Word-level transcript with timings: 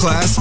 Masterclass 0.00 0.39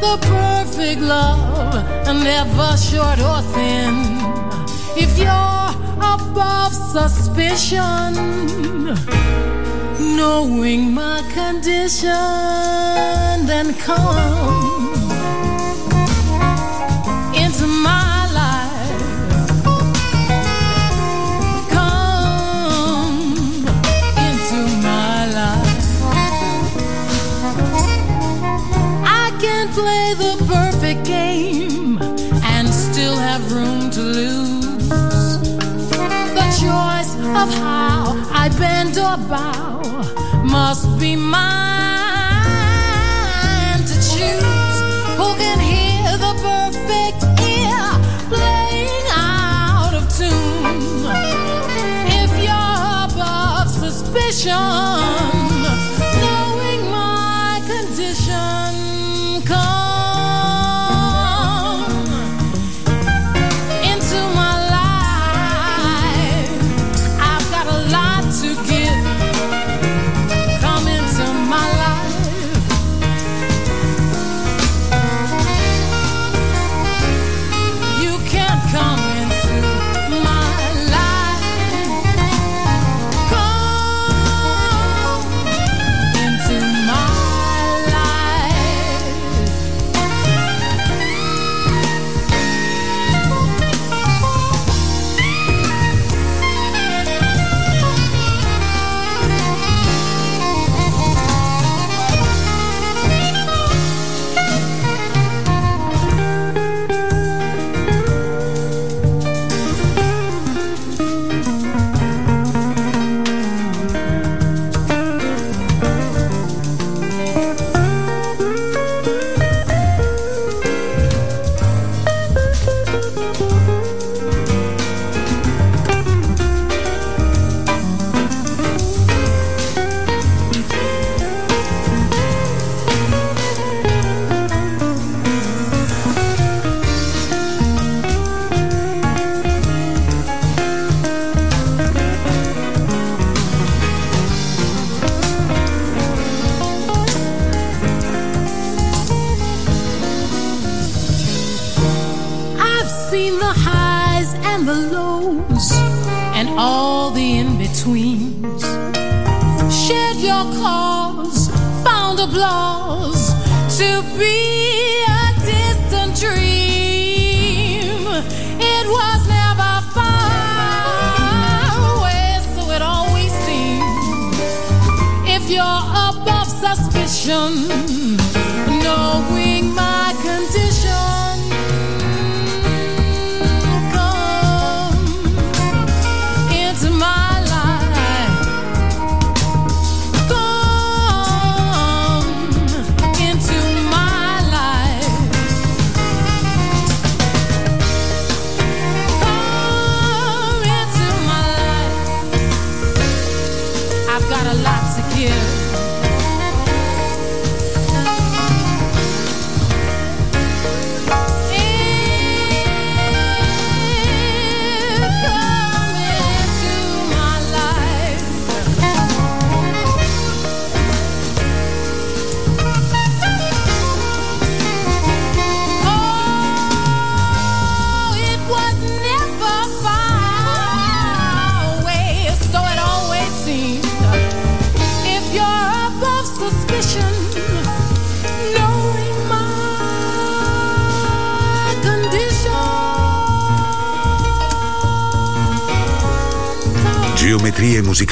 the 0.00 0.16
perfect 0.22 1.00
love 1.00 1.74
and 2.06 2.24
never 2.24 2.76
short 2.76 3.20
or 3.20 3.42
thin? 3.54 3.94
If 4.96 5.18
you're 5.18 5.70
above 6.14 6.72
suspicion, 6.74 8.14
knowing 10.16 10.92
my 10.94 11.22
condition, 11.34 12.10
then 13.46 13.74
come 13.74 14.89
perfect 30.90 31.06
game 31.06 31.98
and 32.42 32.68
still 32.68 33.16
have 33.16 33.52
room 33.52 33.90
to 33.90 34.00
lose. 34.00 34.88
The 34.88 36.46
choice 36.58 37.14
of 37.14 37.54
how 37.54 38.16
I 38.32 38.48
bend 38.58 38.98
or 38.98 39.16
bow 39.28 39.82
must 40.44 40.98
be 40.98 41.14
mine 41.14 41.46
to 43.86 43.94
choose. 43.94 44.80
Who 45.18 45.34
can 45.36 45.60
hear 45.60 46.18
the 46.18 46.34
perfect 46.42 47.22
ear 47.48 47.98
playing 48.28 49.06
out 49.12 49.94
of 49.94 50.08
tune? 50.18 51.06
If 52.20 52.30
you're 52.42 53.04
above 53.06 53.68
suspicion. 53.68 55.39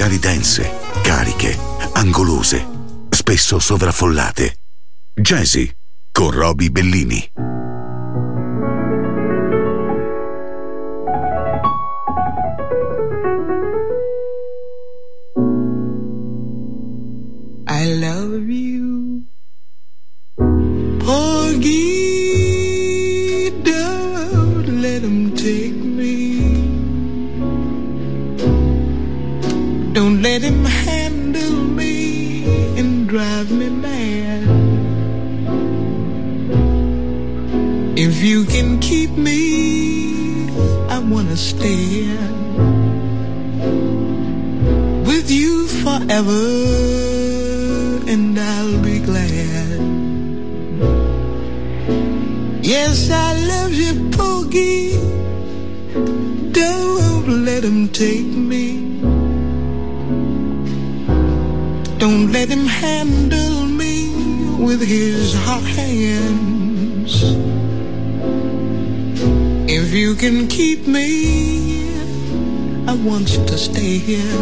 Musicali 0.08 0.18
dense, 0.18 0.70
cariche, 1.02 1.58
angolose, 1.92 2.66
spesso 3.10 3.58
sovraffollate. 3.58 4.56
Jazzy 5.14 5.70
con 6.10 6.30
Roby 6.30 6.70
Bellini. 6.70 7.30
let 57.28 57.62
him 57.64 57.88
take 57.88 58.26
me. 58.26 59.00
Don't 61.98 62.32
let 62.32 62.48
him 62.48 62.66
handle 62.66 63.66
me 63.66 64.14
with 64.64 64.80
his 64.80 65.34
hot 65.34 65.62
hands. 65.62 67.22
If 69.70 69.92
you 69.92 70.14
can 70.14 70.48
keep 70.48 70.86
me, 70.86 71.90
I 72.86 72.94
want 72.94 73.28
to 73.28 73.58
stay 73.58 73.98
here 73.98 74.38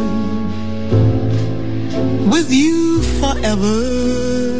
with 2.30 2.52
you 2.52 3.02
forever. 3.20 4.55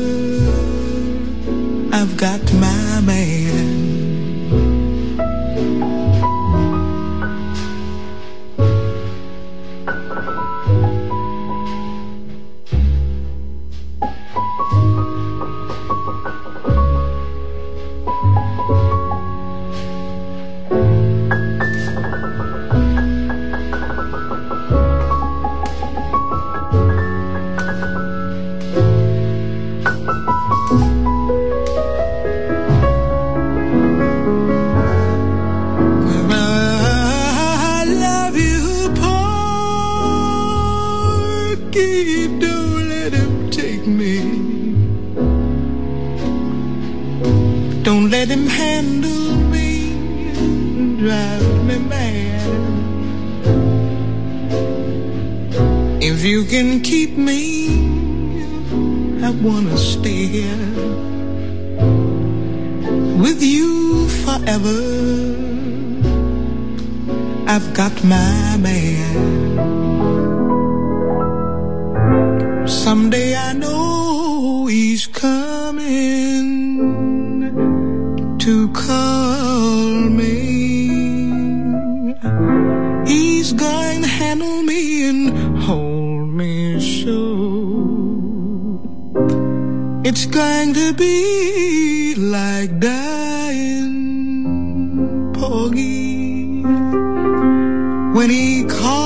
when 98.14 98.30
he 98.30 98.64
called. 98.64 99.05